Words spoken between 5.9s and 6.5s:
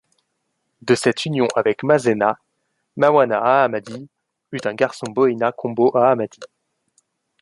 Ahamadi.